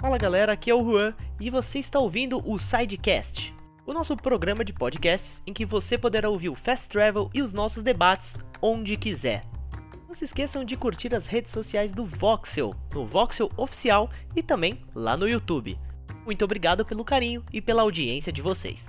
[0.00, 3.54] Fala galera, aqui é o Juan e você está ouvindo o Sidecast,
[3.84, 7.52] o nosso programa de podcasts em que você poderá ouvir o Fast Travel e os
[7.52, 9.44] nossos debates onde quiser.
[10.08, 14.80] Não se esqueçam de curtir as redes sociais do Voxel, no Voxel Oficial e também
[14.94, 15.78] lá no YouTube.
[16.24, 18.88] Muito obrigado pelo carinho e pela audiência de vocês.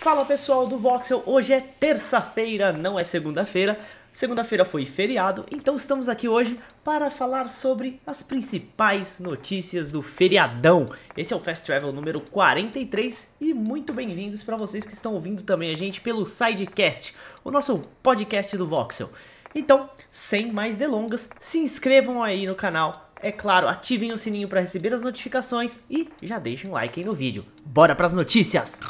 [0.00, 3.76] Fala pessoal do Voxel, hoje é terça-feira, não é segunda-feira.
[4.16, 10.86] Segunda-feira foi feriado, então estamos aqui hoje para falar sobre as principais notícias do feriadão.
[11.14, 15.42] Esse é o Fast Travel número 43 e muito bem-vindos para vocês que estão ouvindo
[15.42, 19.10] também a gente pelo Sidecast, o nosso podcast do Voxel.
[19.54, 24.62] Então, sem mais delongas, se inscrevam aí no canal, é claro, ativem o sininho para
[24.62, 27.44] receber as notificações e já deixem um like aí no vídeo.
[27.66, 28.80] Bora para as notícias!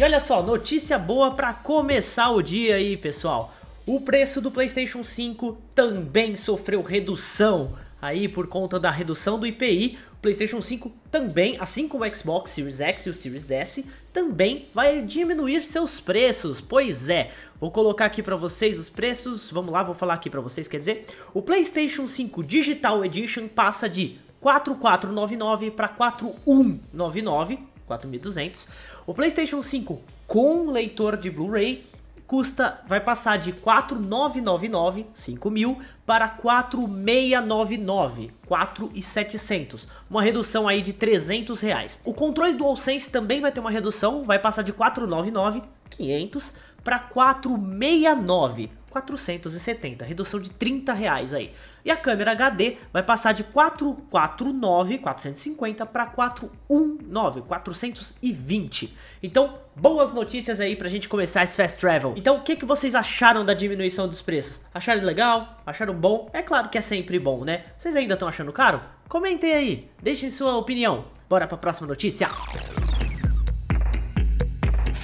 [0.00, 3.52] E olha só, notícia boa para começar o dia aí, pessoal.
[3.84, 7.74] O preço do PlayStation 5 também sofreu redução.
[8.00, 12.50] Aí, por conta da redução do IPI, o PlayStation 5 também, assim como o Xbox
[12.52, 16.62] Series X e o Series S, também vai diminuir seus preços.
[16.62, 19.50] Pois é, vou colocar aqui para vocês os preços.
[19.50, 23.86] Vamos lá, vou falar aqui para vocês, quer dizer, o PlayStation 5 Digital Edition passa
[23.86, 28.68] de 4499 para 4199 4.200.
[29.06, 31.84] O PlayStation 5 com leitor de Blu-ray
[32.30, 42.00] custa vai passar de 4.999, 5.000 para 4.699, 4.700, uma redução aí de 300 reais.
[42.04, 48.70] O controle DualSense também vai ter uma redução, vai passar de 499, 500 para 469,
[48.90, 51.52] 470, redução de 30 reais aí.
[51.84, 58.94] E a câmera HD vai passar de 449, 450 para 419, 420.
[59.22, 62.14] Então, boas notícias aí pra gente começar esse fast travel.
[62.16, 64.60] Então, o que, que vocês acharam da diminuição dos preços?
[64.74, 65.56] Acharam legal?
[65.64, 66.28] Acharam bom?
[66.32, 67.64] É claro que é sempre bom, né?
[67.78, 68.80] Vocês ainda estão achando caro?
[69.08, 71.06] Comentem aí, deixem sua opinião.
[71.28, 72.28] Bora pra próxima notícia.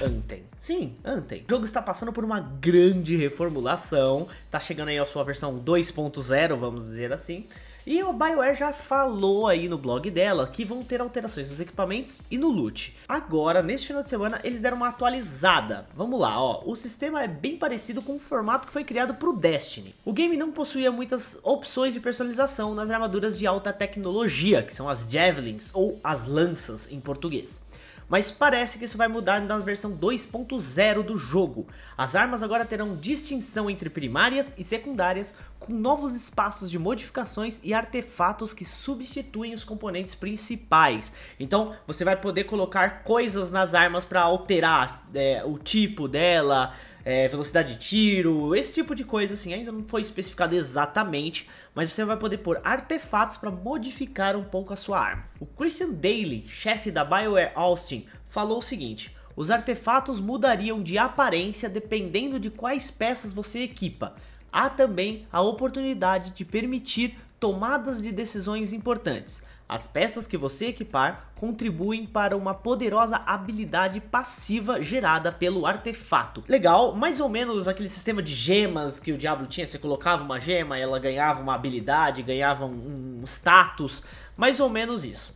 [0.03, 0.46] Anthem.
[0.67, 1.45] Sim, Anthem.
[1.47, 6.57] O jogo está passando por uma grande reformulação, tá chegando aí a sua versão 2.0,
[6.57, 7.45] vamos dizer assim.
[7.85, 12.21] E o BioWare já falou aí no blog dela que vão ter alterações nos equipamentos
[12.29, 12.93] e no loot.
[13.07, 15.87] Agora, neste final de semana, eles deram uma atualizada.
[15.95, 16.61] Vamos lá, ó.
[16.65, 19.95] O sistema é bem parecido com o formato que foi criado para o Destiny.
[20.03, 24.89] O game não possuía muitas opções de personalização nas armaduras de alta tecnologia, que são
[24.89, 27.65] as Javelins ou as lanças em português
[28.09, 31.67] mas parece que isso vai mudar na versão 2.0 do jogo.
[31.97, 37.73] As armas agora terão distinção entre primárias e secundárias, com novos espaços de modificações e
[37.73, 41.11] artefatos que substituem os componentes principais.
[41.39, 46.73] Então você vai poder colocar coisas nas armas para alterar é, o tipo dela,
[47.03, 51.91] é, velocidade de tiro, esse tipo de coisa assim, ainda não foi especificado exatamente, mas
[51.91, 55.25] você vai poder pôr artefatos para modificar um pouco a sua arma.
[55.39, 61.69] O Christian Daly, chefe da BioWare Austin, falou o seguinte: os artefatos mudariam de aparência
[61.69, 64.15] dependendo de quais peças você equipa.
[64.51, 69.43] Há também a oportunidade de permitir tomadas de decisões importantes.
[69.69, 76.41] As peças que você equipar contribuem para uma poderosa habilidade passiva gerada pelo artefato.
[76.47, 80.39] Legal, mais ou menos aquele sistema de gemas que o Diablo tinha, você colocava uma
[80.39, 84.01] gema, ela ganhava uma habilidade, ganhava um, status,
[84.37, 85.35] mais ou menos isso.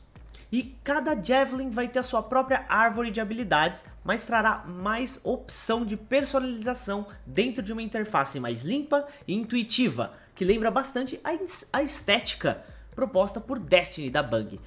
[0.52, 5.86] E cada Javelin vai ter a sua própria árvore de habilidades, mas trará mais opção
[5.86, 11.30] de personalização dentro de uma interface mais limpa e intuitiva, que lembra bastante a,
[11.72, 12.62] a estética
[12.94, 14.60] proposta por Destiny da Bang.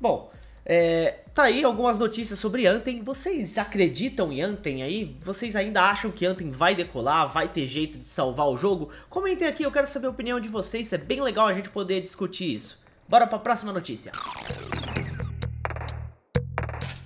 [0.00, 0.30] Bom,
[0.66, 3.00] é, tá aí algumas notícias sobre Anthem.
[3.02, 5.16] Vocês acreditam em Anthem aí?
[5.20, 7.32] Vocês ainda acham que Anthem vai decolar?
[7.32, 8.90] Vai ter jeito de salvar o jogo?
[9.08, 10.92] Comentem aqui, eu quero saber a opinião de vocês.
[10.92, 12.82] É bem legal a gente poder discutir isso.
[13.08, 14.12] Bora para a próxima notícia.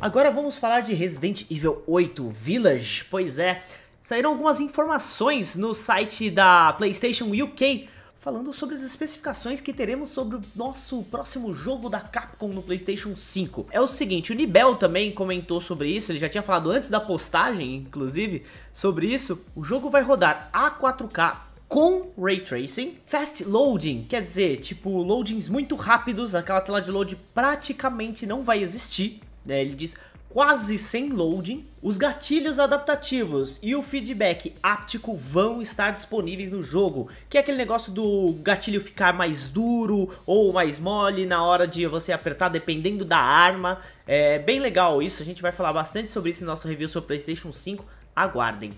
[0.03, 3.05] Agora vamos falar de Resident Evil 8 Village.
[3.09, 3.63] Pois é,
[4.03, 7.89] saíram algumas informações no site da PlayStation UK
[8.19, 13.15] falando sobre as especificações que teremos sobre o nosso próximo jogo da Capcom no PlayStation
[13.15, 13.69] 5.
[13.71, 16.99] É o seguinte, o Nibel também comentou sobre isso, ele já tinha falado antes da
[16.99, 18.43] postagem, inclusive,
[18.73, 19.41] sobre isso.
[19.55, 21.37] O jogo vai rodar a 4K
[21.69, 27.17] com Ray Tracing, Fast Loading, quer dizer, tipo, loadings muito rápidos, aquela tela de load
[27.33, 29.61] praticamente não vai existir, né?
[29.61, 29.97] Ele diz
[30.33, 37.11] quase sem loading, os gatilhos adaptativos e o feedback áptico vão estar disponíveis no jogo,
[37.29, 41.87] que é aquele negócio do gatilho ficar mais duro ou mais mole na hora de
[41.87, 43.79] você apertar, dependendo da arma.
[44.07, 47.09] É bem legal isso, a gente vai falar bastante sobre isso no nosso review sobre
[47.09, 47.85] PlayStation 5,
[48.17, 48.73] aguardem.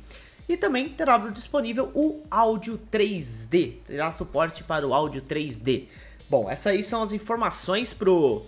[0.49, 5.85] E também terá disponível o áudio 3D, terá suporte para o áudio 3D.
[6.29, 8.45] Bom, essas aí são as informações pro,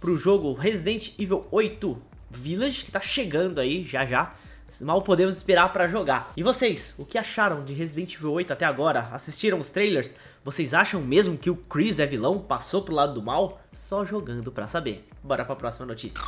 [0.00, 4.34] pro jogo Resident Evil 8 Village, que tá chegando aí já já.
[4.80, 6.32] Mal podemos esperar para jogar.
[6.36, 9.08] E vocês, o que acharam de Resident Evil 8 até agora?
[9.12, 10.14] Assistiram os trailers?
[10.44, 12.38] Vocês acham mesmo que o Chris é vilão?
[12.38, 13.60] Passou pro lado do mal?
[13.72, 15.06] Só jogando pra saber.
[15.22, 16.20] Bora pra próxima notícia.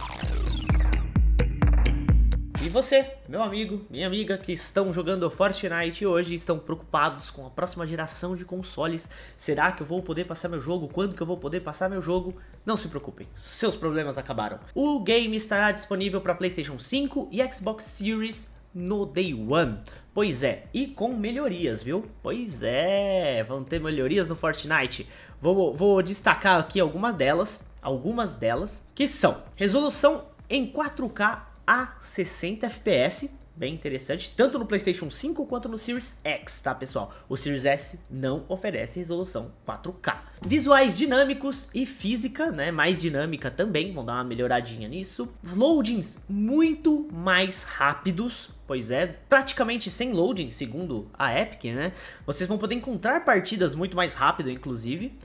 [2.73, 7.87] Você, meu amigo, minha amiga, que estão jogando Fortnite hoje estão preocupados com a próxima
[7.87, 9.11] geração de consoles.
[9.37, 10.89] Será que eu vou poder passar meu jogo?
[10.89, 12.35] Quando que eu vou poder passar meu jogo?
[12.65, 14.59] Não se preocupem, seus problemas acabaram.
[14.75, 19.81] O game estará disponível para PlayStation 5 e Xbox Series no Day One.
[20.15, 22.07] Pois é, e com melhorias, viu?
[22.23, 25.07] Pois é, vão ter melhorias no Fortnite.
[25.39, 32.67] Vou, vou destacar aqui algumas delas, algumas delas, que são resolução em 4K a 60
[32.67, 37.13] FPS, bem interessante, tanto no PlayStation 5 quanto no Series X, tá pessoal?
[37.29, 40.19] O Series S não oferece resolução 4K.
[40.45, 45.33] Visuais dinâmicos e física, né, mais dinâmica também, vão dar uma melhoradinha nisso.
[45.45, 51.93] Loadings muito mais rápidos, pois é, praticamente sem loading, segundo a Epic, né?
[52.27, 55.17] Vocês vão poder encontrar partidas muito mais rápido, inclusive.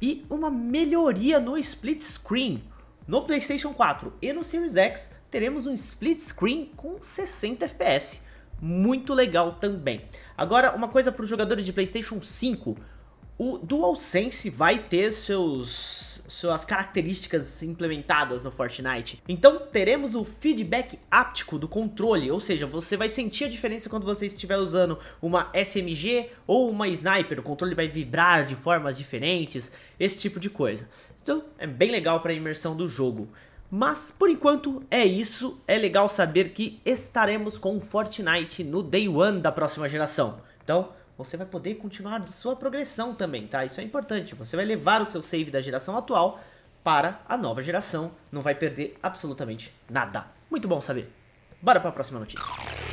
[0.00, 2.64] E uma melhoria no split screen,
[3.06, 8.20] no PlayStation 4 e no Series X teremos um split screen com 60 FPS.
[8.62, 10.02] Muito legal também.
[10.38, 12.76] Agora, uma coisa para os jogadores de PlayStation 5.
[13.36, 19.20] O DualSense vai ter seus, suas características implementadas no Fortnite.
[19.28, 24.04] Então teremos o feedback áptico do controle, ou seja, você vai sentir a diferença quando
[24.04, 27.40] você estiver usando uma SMG ou uma Sniper.
[27.40, 30.88] O controle vai vibrar de formas diferentes, esse tipo de coisa.
[31.20, 33.28] Então é bem legal para a imersão do jogo.
[33.76, 39.40] Mas por enquanto é isso, é legal saber que estaremos com Fortnite no Day One
[39.40, 40.38] da próxima geração.
[40.62, 43.64] Então você vai poder continuar sua progressão também, tá?
[43.64, 46.38] Isso é importante, você vai levar o seu save da geração atual
[46.84, 50.24] para a nova geração, não vai perder absolutamente nada.
[50.48, 51.12] Muito bom saber.
[51.60, 52.83] Bora para a próxima notícia.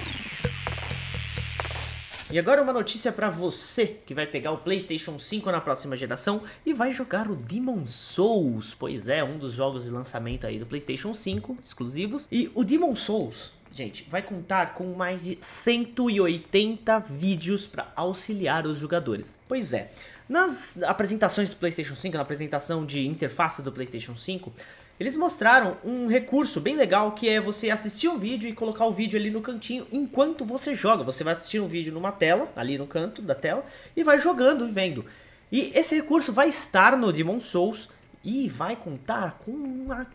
[2.31, 6.41] E agora uma notícia para você que vai pegar o PlayStation 5 na próxima geração
[6.65, 8.73] e vai jogar o Demon Souls.
[8.73, 12.29] Pois é, um dos jogos de lançamento aí do PlayStation 5 exclusivos.
[12.31, 18.77] E o Demon Souls, gente, vai contar com mais de 180 vídeos para auxiliar os
[18.77, 19.37] jogadores.
[19.45, 19.91] Pois é,
[20.29, 24.53] nas apresentações do PlayStation 5, na apresentação de interface do PlayStation 5,
[25.01, 28.91] eles mostraram um recurso bem legal que é você assistir um vídeo e colocar o
[28.91, 31.03] vídeo ali no cantinho enquanto você joga.
[31.03, 33.65] Você vai assistir um vídeo numa tela, ali no canto da tela,
[33.97, 35.03] e vai jogando e vendo.
[35.51, 37.89] E esse recurso vai estar no Demon Souls
[38.23, 40.05] e vai contar com uma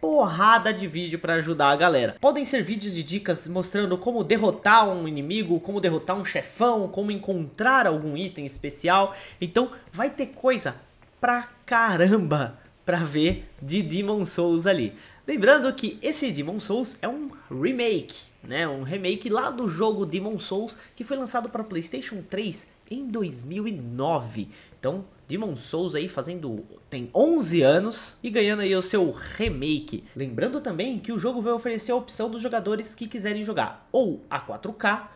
[0.00, 2.16] porrada de vídeo para ajudar a galera.
[2.18, 7.10] Podem ser vídeos de dicas mostrando como derrotar um inimigo, como derrotar um chefão, como
[7.10, 9.14] encontrar algum item especial.
[9.38, 10.74] Então vai ter coisa
[11.20, 14.94] pra caramba para ver de Demon Souls ali.
[15.26, 18.66] Lembrando que esse Demon Souls é um remake, né?
[18.66, 24.48] Um remake lá do jogo Demon Souls que foi lançado para PlayStation 3 em 2009.
[24.78, 30.04] Então, Demon Souls aí fazendo tem 11 anos e ganhando aí o seu remake.
[30.14, 34.24] Lembrando também que o jogo vai oferecer a opção dos jogadores que quiserem jogar ou
[34.28, 35.08] a 4K,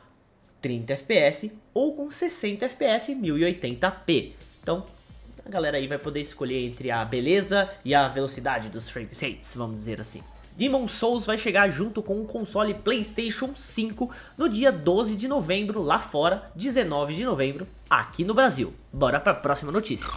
[0.63, 4.33] 30 FPS ou com 60 FPS 1080p.
[4.63, 4.87] Então,
[5.47, 9.55] a galera aí vai poder escolher entre a beleza e a velocidade dos frame rates,
[9.55, 10.21] vamos dizer assim.
[10.57, 15.83] Demon Souls vai chegar junto com o console PlayStation 5 no dia 12 de novembro
[15.83, 18.75] lá fora, 19 de novembro aqui no Brasil.
[18.93, 20.11] Bora para a próxima notícia.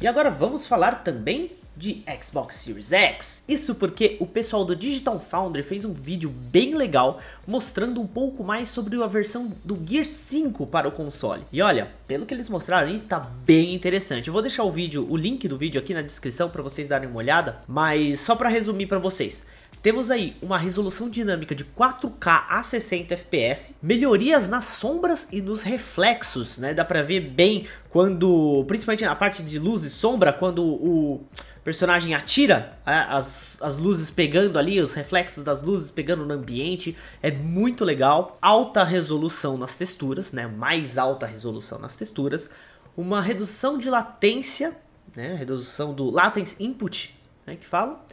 [0.00, 3.42] E agora vamos falar também de Xbox Series X.
[3.48, 8.44] Isso porque o pessoal do Digital Foundry fez um vídeo bem legal mostrando um pouco
[8.44, 11.42] mais sobre a versão do Gear 5 para o console.
[11.50, 14.28] E olha, pelo que eles mostraram aí, tá bem interessante.
[14.28, 17.08] Eu vou deixar o vídeo, o link do vídeo aqui na descrição para vocês darem
[17.08, 19.46] uma olhada, mas só para resumir para vocês.
[19.82, 25.62] Temos aí uma resolução dinâmica de 4K a 60 FPS, melhorias nas sombras e nos
[25.62, 26.74] reflexos, né?
[26.74, 31.24] Dá pra ver bem quando, principalmente na parte de luz e sombra, quando o
[31.64, 33.06] personagem atira né?
[33.08, 38.38] as, as luzes pegando ali, os reflexos das luzes pegando no ambiente, é muito legal.
[38.40, 40.46] Alta resolução nas texturas, né?
[40.46, 42.50] Mais alta resolução nas texturas.
[42.96, 44.76] Uma redução de latência,
[45.14, 45.34] né?
[45.34, 47.14] Redução do latency input,
[47.46, 47.56] né?
[47.56, 48.04] Que fala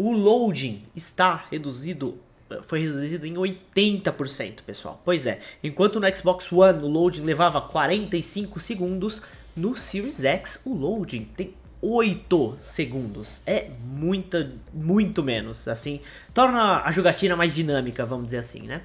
[0.00, 2.18] o loading está reduzido
[2.62, 5.00] foi reduzido em 80%, pessoal.
[5.04, 9.22] Pois é, enquanto no Xbox One o loading levava 45 segundos,
[9.54, 13.40] no Series X o loading tem 8 segundos.
[13.46, 16.00] É muita, muito menos, assim,
[16.34, 18.82] torna a jogatina mais dinâmica, vamos dizer assim, né?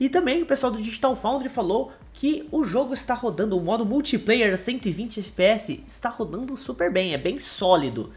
[0.00, 3.86] E também o pessoal do Digital Foundry falou que o jogo está rodando, o modo
[3.86, 8.12] multiplayer a 120 FPS está rodando super bem, é bem sólido.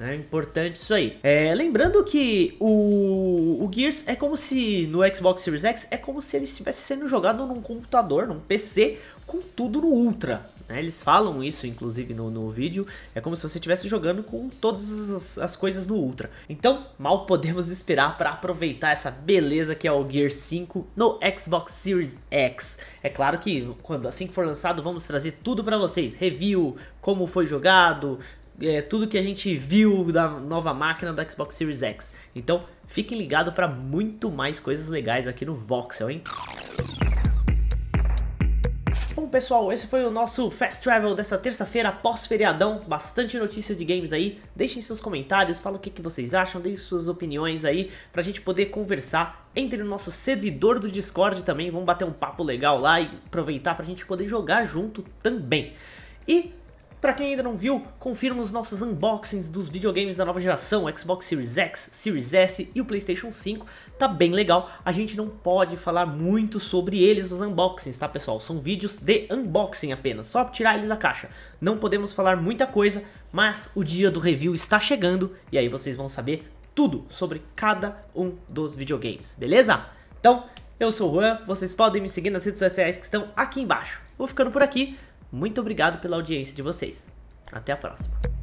[0.00, 1.18] É importante isso aí.
[1.22, 6.22] É, lembrando que o, o Gears é como se no Xbox Series X é como
[6.22, 10.48] se ele estivesse sendo jogado num computador, num PC, com tudo no Ultra.
[10.70, 10.78] Né?
[10.78, 12.86] Eles falam isso, inclusive, no, no vídeo.
[13.14, 16.30] É como se você estivesse jogando com todas as, as, coisas no Ultra.
[16.48, 21.74] Então, mal podemos esperar para aproveitar essa beleza que é o Gear 5 no Xbox
[21.74, 22.78] Series X.
[23.02, 26.14] É claro que quando assim que for lançado, vamos trazer tudo para vocês.
[26.14, 28.18] Review, como foi jogado,
[28.62, 32.12] é, tudo que a gente viu da nova máquina do Xbox Series X.
[32.34, 36.22] Então, fiquem ligados para muito mais coisas legais aqui no Voxel, hein?
[39.14, 42.80] Bom, pessoal, esse foi o nosso Fast Travel dessa terça-feira pós-feriadão.
[42.86, 44.40] Bastante notícias de games aí.
[44.54, 48.40] Deixem seus comentários, falem o que, que vocês acham, deixem suas opiniões aí pra gente
[48.40, 49.50] poder conversar.
[49.54, 53.74] Entre no nosso servidor do Discord também, vamos bater um papo legal lá e aproveitar
[53.74, 55.72] pra gente poder jogar junto também.
[56.28, 56.52] E
[57.00, 61.24] para quem ainda não viu, confira nos nossos unboxings dos videogames da nova geração, Xbox
[61.24, 63.66] Series X, Series S e o Playstation 5,
[63.98, 64.70] tá bem legal.
[64.84, 68.38] A gente não pode falar muito sobre eles nos unboxings, tá pessoal?
[68.38, 71.30] São vídeos de unboxing apenas, só tirar eles da caixa.
[71.58, 73.02] Não podemos falar muita coisa,
[73.32, 77.98] mas o dia do review está chegando e aí vocês vão saber tudo sobre cada
[78.14, 79.86] um dos videogames, beleza?
[80.20, 80.44] Então,
[80.78, 84.00] eu sou o Juan, vocês podem me seguir nas redes sociais que estão aqui embaixo.
[84.16, 84.98] Vou ficando por aqui,
[85.32, 87.10] muito obrigado pela audiência de vocês.
[87.52, 88.39] Até a próxima.